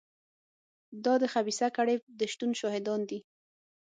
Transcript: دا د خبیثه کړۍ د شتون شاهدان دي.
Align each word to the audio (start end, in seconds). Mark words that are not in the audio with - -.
دا 1.05 1.13
د 1.21 1.23
خبیثه 1.33 1.67
کړۍ 1.75 1.95
د 2.19 2.21
شتون 2.31 2.51
شاهدان 2.61 3.01
دي. 3.09 3.19